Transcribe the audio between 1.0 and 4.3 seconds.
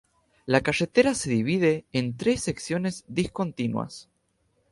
se divide en tres secciones discontinuas.